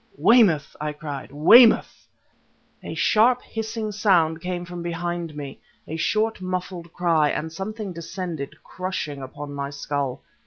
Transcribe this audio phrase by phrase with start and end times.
[0.17, 1.31] "Weymouth!" I cried.
[1.31, 2.07] "Weymouth!"
[2.81, 7.29] A sharp hissing sound came from behind me; a short, muffled cry...
[7.29, 10.23] and something descended, crushing, upon my skull.